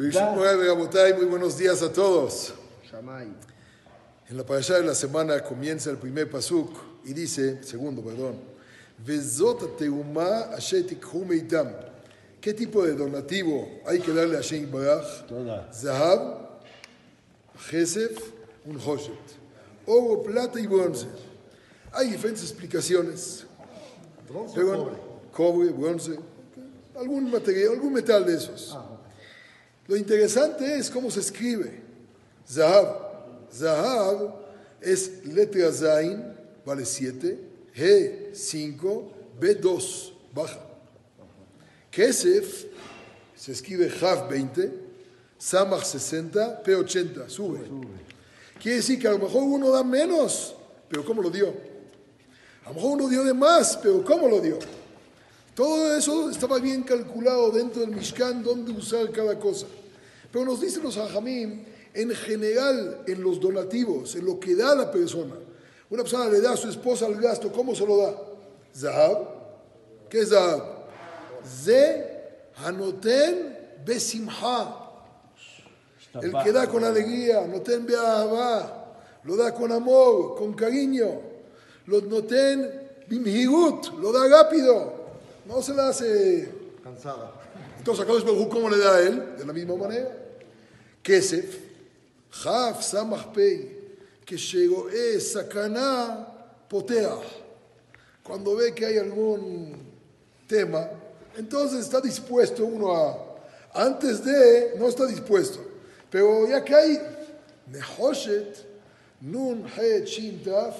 [0.00, 2.54] Muy buenos días a todos.
[4.30, 6.70] En la parasha de la semana comienza el primer pasuk
[7.04, 8.36] y dice, segundo, perdón.
[12.40, 15.04] ¿Qué tipo de donativo hay que darle a Hashem Baraj?
[15.70, 16.62] Zahab,
[17.68, 18.18] Gesef,
[18.64, 19.12] un Hoshet.
[19.84, 21.08] Oro, plata y bronce.
[21.92, 23.44] Hay diferentes explicaciones.
[24.26, 24.98] Bronce Pero,
[25.30, 26.18] cobre, bronce,
[26.96, 28.72] algún material, algún metal de esos.
[28.74, 28.99] Ah,
[29.90, 31.82] Lo interesante es cómo se escribe.
[32.48, 33.48] Zahab.
[33.52, 34.36] Zahab
[34.80, 36.32] es letra Zain,
[36.64, 37.36] vale 7,
[37.74, 40.60] He 5, B 2, baja.
[41.90, 42.66] Kesef
[43.34, 44.72] se escribe Jav 20,
[45.36, 47.58] Samach 60, P 80, sube.
[48.62, 50.54] Quiere decir que a lo mejor uno da menos,
[50.88, 51.52] pero ¿cómo lo dio?
[52.64, 54.56] A lo mejor uno dio de más, pero ¿cómo lo dio?
[55.56, 59.66] Todo eso estaba bien calculado dentro del Mishkan, dónde usar cada cosa.
[60.32, 64.90] Pero nos dicen los hajamim, en general, en los donativos, en lo que da la
[64.90, 65.34] persona.
[65.90, 68.14] Una persona le da a su esposa el gasto, ¿cómo se lo da?
[68.74, 69.28] Zahab.
[70.08, 70.62] ¿Qué es Zahab?
[71.44, 72.06] Ze
[72.56, 74.76] hanoten besimha.
[76.20, 78.94] El que da con alegría, noten be'ahava,
[79.24, 81.20] lo da con amor, con cariño.
[81.86, 84.92] Lo noten bimhirut, lo da rápido.
[85.46, 87.32] No se la hace cansada.
[87.80, 89.36] Entonces, Akadosh Baruj ¿cómo le da a él?
[89.38, 90.14] De la misma manera.
[91.02, 91.56] Kesef,
[92.30, 96.28] Jaf, Samach Pei, que llegó es Sakana,
[96.68, 97.16] Potea.
[98.22, 99.78] Cuando ve que hay algún
[100.46, 100.90] tema,
[101.38, 103.18] entonces está dispuesto uno a.
[103.72, 105.60] Antes de, no está dispuesto.
[106.10, 107.00] Pero ya que hay
[107.72, 108.58] Nehoshet,
[109.22, 110.76] Nun, Het, Shin, Taf,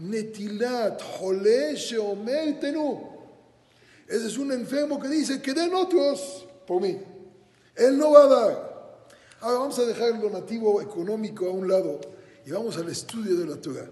[0.00, 3.09] Netilat, Jole, Sheomer, Tenu.
[4.10, 7.00] Ese es un enfermo que dice que den otros por mí.
[7.76, 8.70] Él no va a dar.
[9.40, 12.00] Ahora vamos a dejar el donativo económico a un lado
[12.44, 13.88] y vamos al estudio de la Torah.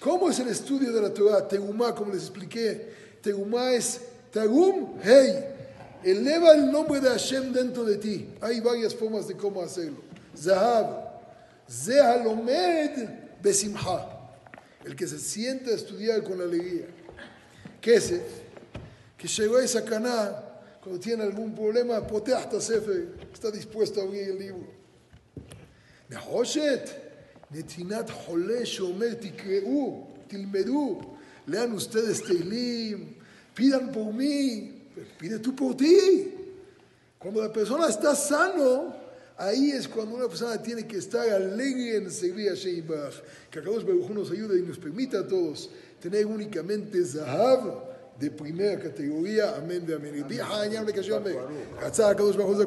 [0.00, 1.46] ¿Cómo es el estudio de la Torah?
[1.46, 2.92] Tegumá, como les expliqué.
[3.22, 4.00] Tegumá es
[4.32, 5.44] Tegum, hey.
[6.02, 8.28] Eleva el nombre de Hashem dentro de ti.
[8.40, 9.98] Hay varias formas de cómo hacerlo.
[10.36, 11.04] Zahab.
[11.70, 13.08] Zehalomed
[13.40, 14.08] besimha.
[14.84, 16.86] El que se siente a estudiar con alegría.
[17.80, 18.44] Kesef
[19.24, 20.36] que llegó a esa caná,
[20.82, 24.66] cuando tiene algún problema, potea hasta Sefe, está dispuesto a abrir el libro.
[26.10, 33.14] Nehoshet, Netinat Hole Shomer Tikreu, Tilmedu, lean ustedes Teilim,
[33.54, 36.30] pidan por mí, pide tú por ti.
[37.18, 38.94] Cuando la persona está sano,
[39.38, 43.14] ahí es cuando una persona tiene que estar alegre en seguir a Sheibach.
[43.50, 48.78] Que Akadosh Baruj nos ayude y nos permita a todos tener únicamente Zahab de primera
[48.80, 50.14] categoría, amén de amén.
[50.14, 50.46] Y dijo,
[51.80, 52.56] rצה הקדוש ברוך הוא